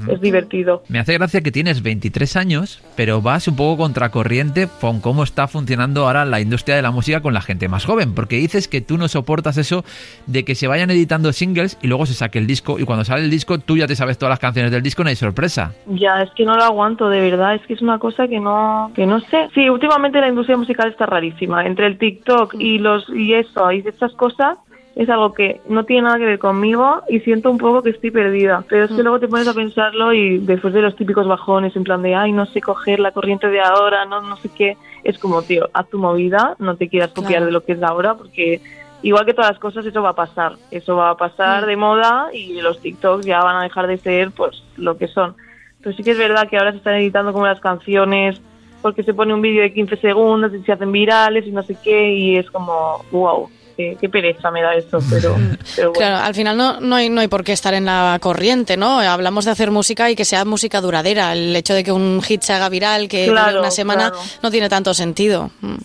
Es 0.07 0.21
divertido. 0.21 0.83
Me 0.87 0.99
hace 0.99 1.13
gracia 1.13 1.41
que 1.41 1.51
tienes 1.51 1.81
23 1.81 2.35
años, 2.35 2.81
pero 2.95 3.21
vas 3.21 3.47
un 3.47 3.55
poco 3.55 3.77
contracorriente 3.83 4.67
con 4.81 5.01
cómo 5.01 5.23
está 5.23 5.47
funcionando 5.47 6.05
ahora 6.05 6.25
la 6.25 6.41
industria 6.41 6.75
de 6.75 6.81
la 6.81 6.91
música 6.91 7.21
con 7.21 7.33
la 7.33 7.41
gente 7.41 7.67
más 7.67 7.85
joven, 7.85 8.13
porque 8.13 8.37
dices 8.37 8.67
que 8.67 8.81
tú 8.81 8.97
no 8.97 9.07
soportas 9.07 9.57
eso 9.57 9.83
de 10.27 10.45
que 10.45 10.55
se 10.55 10.67
vayan 10.67 10.89
editando 10.91 11.31
singles 11.33 11.77
y 11.81 11.87
luego 11.87 12.05
se 12.05 12.13
saque 12.13 12.39
el 12.39 12.47
disco 12.47 12.79
y 12.79 12.83
cuando 12.83 13.05
sale 13.05 13.23
el 13.23 13.29
disco 13.29 13.59
tú 13.59 13.77
ya 13.77 13.87
te 13.87 13.95
sabes 13.95 14.17
todas 14.17 14.31
las 14.31 14.39
canciones 14.39 14.71
del 14.71 14.83
disco, 14.83 15.03
no 15.03 15.09
hay 15.09 15.15
sorpresa. 15.15 15.73
Ya, 15.87 16.21
es 16.21 16.31
que 16.31 16.45
no 16.45 16.55
lo 16.55 16.63
aguanto, 16.63 17.09
de 17.09 17.21
verdad, 17.21 17.55
es 17.55 17.61
que 17.67 17.73
es 17.73 17.81
una 17.81 17.99
cosa 17.99 18.27
que 18.27 18.39
no, 18.39 18.91
que 18.95 19.05
no 19.05 19.19
sé. 19.19 19.49
Sí, 19.53 19.69
últimamente 19.69 20.19
la 20.19 20.29
industria 20.29 20.57
musical 20.57 20.89
está 20.89 21.05
rarísima, 21.05 21.65
entre 21.65 21.87
el 21.87 21.97
TikTok 21.97 22.55
y 22.59 22.79
los 22.79 23.07
y 23.09 23.33
eso, 23.33 23.71
y 23.71 23.79
estas 23.79 24.13
cosas, 24.13 24.57
es 24.95 25.09
algo 25.09 25.33
que 25.33 25.59
no 25.67 25.83
tiene 25.83 26.03
nada 26.03 26.17
que 26.17 26.25
ver 26.25 26.39
conmigo 26.39 27.01
y 27.09 27.19
siento 27.19 27.51
un 27.51 27.57
poco 27.57 27.83
que 27.83 27.89
estoy 27.89 28.11
perdida. 28.11 28.63
Pero 28.69 28.85
es 28.85 28.91
que 28.91 29.03
luego 29.03 29.19
te 29.19 29.27
pones 29.27 29.47
a 29.47 29.53
pensarlo 29.53 30.13
y 30.13 30.37
después 30.39 30.73
de 30.73 30.81
los 30.81 30.95
típicos 30.95 31.27
bajones 31.27 31.75
en 31.75 31.83
plan 31.83 32.01
de, 32.01 32.15
ay, 32.15 32.31
no 32.31 32.45
sé 32.45 32.61
coger 32.61 32.99
la 33.01 33.11
corriente 33.11 33.47
de 33.49 33.59
ahora, 33.59 34.05
no, 34.05 34.21
no 34.21 34.37
sé 34.37 34.49
qué, 34.55 34.77
es 35.03 35.19
como, 35.19 35.41
tío, 35.41 35.69
haz 35.73 35.89
tu 35.89 35.97
movida, 35.99 36.55
no 36.59 36.77
te 36.77 36.87
quieras 36.87 37.09
copiar 37.11 37.31
Claro. 37.39 37.45
de 37.47 37.51
lo 37.51 37.61
que 37.65 37.73
es 37.73 37.79
de 37.81 37.85
ahora 37.85 38.15
porque 38.15 38.61
igual 39.01 39.25
que 39.25 39.33
todas 39.33 39.51
las 39.51 39.59
cosas 39.59 39.85
eso 39.85 40.01
va 40.01 40.09
a 40.09 40.15
pasar. 40.15 40.53
Eso 40.71 40.95
va 40.95 41.09
a 41.09 41.17
pasar 41.17 41.65
de 41.65 41.75
moda 41.75 42.29
y 42.33 42.61
los 42.61 42.79
TikToks 42.79 43.25
ya 43.25 43.43
van 43.43 43.57
a 43.57 43.63
dejar 43.63 43.87
de 43.87 43.97
ser 43.97 44.31
pues 44.31 44.63
lo 44.77 44.97
que 44.97 45.07
son. 45.09 45.35
Pero 45.81 45.95
sí 45.95 46.03
que 46.03 46.11
es 46.11 46.17
verdad 46.17 46.47
que 46.49 46.57
ahora 46.57 46.71
se 46.71 46.77
están 46.77 46.95
editando 46.95 47.33
como 47.33 47.45
las 47.45 47.59
canciones 47.59 48.41
porque 48.81 49.03
se 49.03 49.13
pone 49.13 49.33
un 49.33 49.41
vídeo 49.41 49.61
de 49.61 49.73
15 49.73 49.97
segundos 49.97 50.53
y 50.53 50.63
se 50.63 50.71
hacen 50.71 50.91
virales 50.91 51.45
y 51.45 51.51
no 51.51 51.63
sé 51.63 51.75
qué 51.83 52.13
y 52.13 52.37
es 52.37 52.49
como, 52.49 53.03
wow, 53.11 53.49
qué, 53.75 53.97
qué 53.99 54.09
pereza 54.09 54.51
me 54.51 54.61
da 54.61 54.75
eso, 54.75 54.99
pero, 55.09 55.35
pero 55.75 55.89
bueno. 55.89 55.93
Claro, 55.93 56.25
al 56.25 56.35
final 56.35 56.57
no, 56.57 56.79
no, 56.79 56.95
hay, 56.95 57.09
no 57.09 57.21
hay 57.21 57.27
por 57.27 57.43
qué 57.43 57.53
estar 57.53 57.73
en 57.73 57.85
la 57.85 58.17
corriente, 58.21 58.77
¿no? 58.77 58.99
Hablamos 58.99 59.45
de 59.45 59.51
hacer 59.51 59.71
música 59.71 60.09
y 60.09 60.15
que 60.15 60.25
sea 60.25 60.45
música 60.45 60.81
duradera. 60.81 61.33
El 61.33 61.55
hecho 61.55 61.73
de 61.73 61.83
que 61.83 61.91
un 61.91 62.21
hit 62.21 62.41
se 62.41 62.53
haga 62.53 62.69
viral, 62.69 63.07
que 63.07 63.27
dure 63.27 63.41
Claro, 63.41 63.59
una 63.59 63.71
semana, 63.71 64.11
claro. 64.11 64.25
no 64.41 64.51
tiene 64.51 64.69
tanto 64.69 64.93
sentido. 64.93 65.51
Mm. 65.61 65.75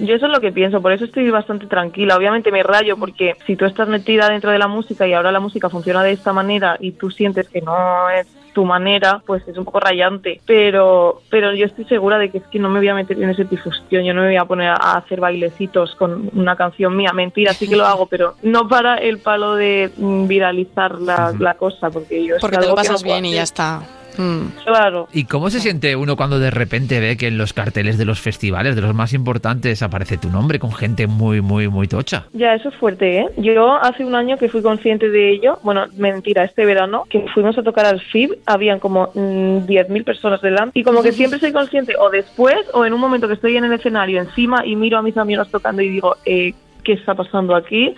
Yo 0.00 0.16
eso 0.16 0.26
es 0.26 0.32
lo 0.32 0.40
que 0.40 0.50
pienso, 0.50 0.82
por 0.82 0.92
eso 0.92 1.04
estoy 1.04 1.30
bastante 1.30 1.66
tranquila. 1.66 2.16
Obviamente 2.16 2.50
me 2.50 2.62
rayo 2.62 2.96
porque 2.96 3.36
si 3.46 3.54
tú 3.54 3.64
estás 3.64 3.88
metida 3.88 4.28
dentro 4.28 4.50
de 4.50 4.58
la 4.58 4.66
música 4.66 5.06
y 5.06 5.12
ahora 5.12 5.30
la 5.30 5.38
música 5.38 5.70
funciona 5.70 6.02
de 6.02 6.12
esta 6.12 6.32
manera 6.32 6.76
y 6.80 6.92
tú 6.92 7.10
sientes 7.10 7.48
que 7.48 7.60
no 7.60 8.10
es 8.10 8.26
tu 8.54 8.64
manera, 8.64 9.22
pues 9.26 9.46
es 9.46 9.58
un 9.58 9.64
poco 9.64 9.80
rayante. 9.80 10.40
Pero, 10.46 11.20
pero 11.28 11.52
yo 11.54 11.66
estoy 11.66 11.84
segura 11.84 12.18
de 12.18 12.30
que 12.30 12.38
es 12.38 12.44
que 12.44 12.58
no 12.58 12.70
me 12.70 12.78
voy 12.78 12.88
a 12.88 12.94
meter 12.94 13.20
en 13.22 13.28
ese 13.28 13.44
tifustión, 13.44 14.04
yo 14.04 14.14
no 14.14 14.22
me 14.22 14.28
voy 14.28 14.36
a 14.36 14.44
poner 14.44 14.68
a 14.68 14.96
hacer 14.96 15.20
bailecitos 15.20 15.94
con 15.96 16.30
una 16.34 16.56
canción 16.56 16.96
mía. 16.96 17.12
Mentira, 17.12 17.52
sí 17.52 17.68
que 17.68 17.76
lo 17.76 17.84
hago, 17.84 18.06
pero 18.06 18.34
no 18.42 18.68
para 18.68 18.96
el 18.96 19.18
palo 19.18 19.54
de 19.56 19.90
viralizar 19.96 21.00
la, 21.00 21.34
la 21.38 21.54
cosa, 21.54 21.90
porque 21.90 22.24
yo 22.24 22.36
Porque 22.40 22.56
te 22.56 22.66
lo 22.66 22.74
pasas 22.74 23.02
bien 23.02 23.26
y 23.26 23.34
ya 23.34 23.42
está. 23.42 23.82
Mm. 24.16 24.64
Claro. 24.64 25.08
¿Y 25.12 25.24
cómo 25.24 25.50
se 25.50 25.60
siente 25.60 25.96
uno 25.96 26.16
cuando 26.16 26.38
de 26.38 26.50
repente 26.50 27.00
ve 27.00 27.16
que 27.16 27.28
en 27.28 27.38
los 27.38 27.52
carteles 27.52 27.98
de 27.98 28.04
los 28.04 28.20
festivales, 28.20 28.76
de 28.76 28.82
los 28.82 28.94
más 28.94 29.12
importantes, 29.12 29.82
aparece 29.82 30.18
tu 30.18 30.30
nombre 30.30 30.58
con 30.58 30.72
gente 30.72 31.06
muy, 31.06 31.40
muy, 31.40 31.68
muy 31.68 31.88
tocha? 31.88 32.26
Ya, 32.32 32.54
eso 32.54 32.68
es 32.68 32.74
fuerte, 32.76 33.18
¿eh? 33.20 33.26
Yo 33.36 33.74
hace 33.74 34.04
un 34.04 34.14
año 34.14 34.36
que 34.36 34.48
fui 34.48 34.62
consciente 34.62 35.08
de 35.10 35.32
ello, 35.32 35.58
bueno, 35.62 35.86
mentira, 35.96 36.44
este 36.44 36.64
verano, 36.64 37.04
que 37.08 37.26
fuimos 37.34 37.56
a 37.58 37.62
tocar 37.62 37.86
al 37.86 38.00
FIB, 38.00 38.38
habían 38.46 38.78
como 38.78 39.10
mm, 39.14 39.66
10.000 39.66 40.04
personas 40.04 40.40
delante, 40.40 40.78
y 40.78 40.82
como 40.82 41.02
que 41.02 41.12
siempre 41.12 41.38
soy 41.38 41.52
consciente, 41.52 41.94
o 41.98 42.10
después, 42.10 42.58
o 42.72 42.84
en 42.84 42.92
un 42.92 43.00
momento 43.00 43.28
que 43.28 43.34
estoy 43.34 43.56
en 43.56 43.64
el 43.64 43.72
escenario 43.72 44.20
encima 44.20 44.64
y 44.64 44.76
miro 44.76 44.98
a 44.98 45.02
mis 45.02 45.16
amigos 45.16 45.50
tocando 45.50 45.82
y 45.82 45.88
digo, 45.88 46.16
eh, 46.24 46.54
¿qué 46.82 46.94
está 46.94 47.14
pasando 47.14 47.54
aquí? 47.54 47.94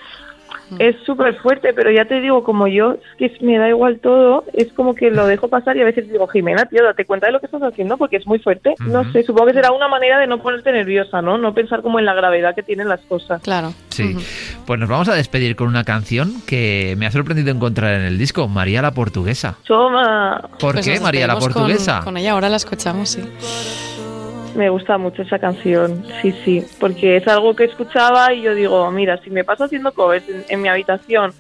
Es 0.78 0.96
súper 1.04 1.36
fuerte, 1.36 1.72
pero 1.72 1.90
ya 1.90 2.04
te 2.06 2.20
digo, 2.20 2.42
como 2.44 2.66
yo, 2.66 2.96
es 3.18 3.32
que 3.38 3.44
me 3.44 3.58
da 3.58 3.68
igual 3.68 3.98
todo, 4.00 4.44
es 4.52 4.72
como 4.72 4.94
que 4.94 5.10
lo 5.10 5.26
dejo 5.26 5.48
pasar 5.48 5.76
y 5.76 5.82
a 5.82 5.84
veces 5.84 6.10
digo, 6.10 6.26
Jimena, 6.26 6.66
tío, 6.66 6.82
date 6.84 7.04
cuenta 7.04 7.26
de 7.26 7.32
lo 7.32 7.40
que 7.40 7.46
estás 7.46 7.62
haciendo 7.62 7.96
porque 7.96 8.16
es 8.16 8.26
muy 8.26 8.38
fuerte. 8.38 8.74
No 8.80 9.10
sé, 9.12 9.22
supongo 9.22 9.46
que 9.48 9.54
será 9.54 9.72
una 9.72 9.88
manera 9.88 10.18
de 10.18 10.26
no 10.26 10.38
ponerte 10.42 10.72
nerviosa, 10.72 11.22
¿no? 11.22 11.38
No 11.38 11.54
pensar 11.54 11.82
como 11.82 11.98
en 11.98 12.04
la 12.04 12.14
gravedad 12.14 12.54
que 12.54 12.62
tienen 12.62 12.88
las 12.88 13.00
cosas. 13.02 13.42
Claro. 13.42 13.72
Sí. 13.90 14.16
Pues 14.66 14.78
nos 14.80 14.88
vamos 14.88 15.08
a 15.08 15.14
despedir 15.14 15.56
con 15.56 15.68
una 15.68 15.84
canción 15.84 16.42
que 16.46 16.94
me 16.98 17.06
ha 17.06 17.10
sorprendido 17.10 17.50
encontrar 17.50 17.94
en 17.94 18.02
el 18.02 18.18
disco, 18.18 18.48
María 18.48 18.82
la 18.82 18.90
Portuguesa. 18.90 19.56
Toma, 19.66 20.40
¿Por 20.58 20.74
Pues 20.74 20.86
qué 20.86 21.00
María 21.00 21.26
la 21.26 21.34
despedimos 21.34 21.54
con- 21.54 21.62
Portuguesa? 21.62 22.00
Con, 22.04 22.16
ella 22.16 22.32
ahora 22.32 22.48
la 22.48 22.56
escuchamos, 22.56 23.08
sí. 23.08 23.22
Me 24.56 24.68
gusta 24.70 24.98
mucho 24.98 25.22
esa 25.22 25.38
canción, 25.38 26.04
sí, 26.22 26.34
sí, 26.44 26.64
porque 26.80 27.18
es 27.18 27.28
algo 27.28 27.54
que 27.54 27.64
escuchaba 27.64 28.32
y 28.32 28.42
yo 28.42 28.54
digo, 28.54 28.90
mira, 28.90 29.18
si 29.22 29.30
me 29.30 29.44
paso 29.44 29.64
haciendo 29.64 29.92
covers 29.92 30.28
en, 30.28 30.44
en 30.48 30.62
mi 30.62 30.68
habitación 30.68 31.32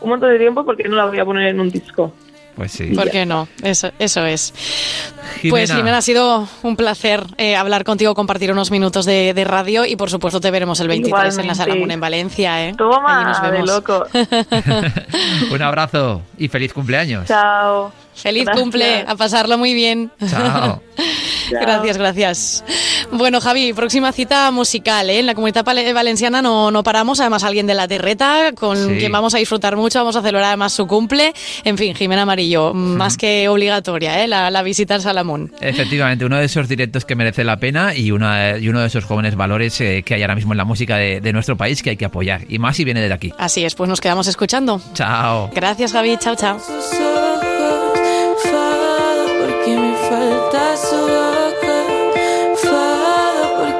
un 0.00 0.10
montón 0.10 0.30
de 0.30 0.38
tiempo, 0.38 0.64
¿por 0.64 0.76
qué 0.76 0.88
no 0.88 0.96
la 0.96 1.06
voy 1.06 1.18
a 1.18 1.24
poner 1.24 1.48
en 1.48 1.60
un 1.60 1.70
disco? 1.70 2.12
Pues 2.56 2.70
sí. 2.70 2.92
¿Por 2.94 3.10
qué 3.10 3.26
no? 3.26 3.48
Eso, 3.62 3.90
eso 3.98 4.24
es. 4.24 4.54
Jimena, 5.40 5.50
Pues 5.50 5.72
Jimena, 5.72 5.98
ha 5.98 6.02
sido 6.02 6.46
un 6.62 6.76
placer 6.76 7.24
eh, 7.36 7.56
hablar 7.56 7.82
contigo, 7.82 8.14
compartir 8.14 8.52
unos 8.52 8.70
minutos 8.70 9.06
de, 9.06 9.34
de 9.34 9.44
radio 9.44 9.84
y 9.84 9.96
por 9.96 10.08
supuesto 10.08 10.40
te 10.40 10.52
veremos 10.52 10.78
el 10.78 10.86
23 10.86 11.38
en 11.38 11.46
la. 11.48 11.54
Sala 11.56 11.74
Mun 11.74 11.90
en 11.90 11.98
Valencia. 12.00 12.62
¿eh? 12.62 12.68
Allí 12.68 12.76
Toma, 12.76 13.24
nos 13.24 13.52
de 13.52 13.66
loco. 13.66 14.06
un 15.52 15.62
abrazo 15.62 16.22
y 16.38 16.46
feliz 16.48 16.72
cumpleaños. 16.72 17.26
Chao. 17.26 17.92
Feliz 18.14 18.44
Gracias. 18.44 18.62
cumple, 18.62 19.04
a 19.04 19.16
pasarlo 19.16 19.58
muy 19.58 19.74
bien. 19.74 20.12
Chao. 20.28 20.80
Gracias, 21.60 21.98
gracias. 21.98 22.64
Bueno, 23.12 23.40
Javi, 23.40 23.72
próxima 23.72 24.12
cita 24.12 24.50
musical, 24.50 25.08
¿eh? 25.10 25.20
En 25.20 25.26
la 25.26 25.34
comunidad 25.34 25.64
valenciana 25.64 26.42
no, 26.42 26.70
no 26.70 26.82
paramos, 26.82 27.20
además 27.20 27.44
alguien 27.44 27.66
de 27.66 27.74
la 27.74 27.86
terreta, 27.88 28.52
con 28.54 28.76
Sí. 28.76 28.96
quien 28.98 29.12
vamos 29.12 29.34
a 29.34 29.38
disfrutar 29.38 29.76
mucho, 29.76 29.98
vamos 30.00 30.16
a 30.16 30.20
celebrar 30.22 30.44
además 30.44 30.72
su 30.72 30.86
cumple. 30.86 31.32
En 31.64 31.78
fin, 31.78 31.94
Jimena 31.94 32.22
Amarillo, 32.22 32.74
más 32.74 33.16
que 33.16 33.48
obligatoria, 33.48 34.22
¿eh? 34.22 34.28
La, 34.28 34.50
la 34.50 34.62
visita 34.62 34.94
al 34.94 35.02
Salamón. 35.02 35.52
Efectivamente, 35.60 36.24
uno 36.24 36.38
de 36.38 36.44
esos 36.46 36.68
directos 36.68 37.04
que 37.04 37.14
merece 37.14 37.44
la 37.44 37.58
pena 37.58 37.94
y, 37.94 38.10
una, 38.10 38.58
y 38.58 38.68
uno 38.68 38.80
de 38.80 38.86
esos 38.86 39.04
jóvenes 39.04 39.36
valores 39.36 39.80
eh, 39.80 40.02
que 40.04 40.14
hay 40.14 40.22
ahora 40.22 40.34
mismo 40.34 40.52
en 40.52 40.58
la 40.58 40.64
música 40.64 40.96
de, 40.96 41.20
de 41.20 41.32
nuestro 41.32 41.56
país 41.56 41.82
que 41.82 41.90
hay 41.90 41.96
que 41.96 42.04
apoyar. 42.06 42.42
Y 42.48 42.58
más 42.58 42.76
si 42.76 42.84
viene 42.84 43.00
de 43.00 43.12
aquí. 43.12 43.32
Así 43.38 43.64
es, 43.64 43.74
pues 43.74 43.88
nos 43.88 44.00
quedamos 44.00 44.26
escuchando. 44.26 44.80
Chao. 44.94 45.50
Gracias, 45.54 45.92
Javi. 45.92 46.16
Chao, 46.18 46.34
chao. 46.36 46.58
sus 46.58 46.98
ojos, 47.00 48.50
fado 48.50 49.24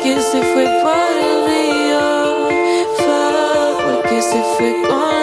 porque 0.05 0.21
se 0.21 0.43
fue 0.43 0.65
para 0.83 1.33
el 1.33 1.47
río, 1.47 2.49
fue 2.99 3.85
porque 3.85 4.21
se 4.21 4.43
fue 4.59 4.83
con 4.87 5.14